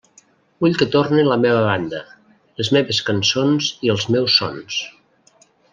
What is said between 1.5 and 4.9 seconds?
banda, les meves cançons i els meus sons.